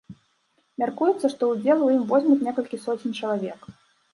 [0.83, 3.71] Мяркуецца, што ўдзел у ім возьмуць некалькі соцень чалавек.